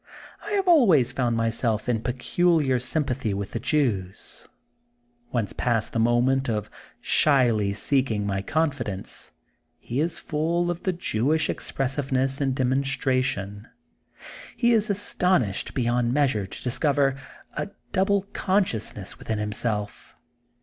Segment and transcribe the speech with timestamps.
[0.43, 4.47] I have always found myself in peculiar sympathy with the Jews.
[5.31, 9.31] Once past the moment of shyly seeking my confi dence,
[9.77, 13.67] he is full of the Jewish expressiveness and demonstration.
[14.57, 17.15] He is astonished beyond measure to discover
[17.53, 20.15] a double consciousness within himself.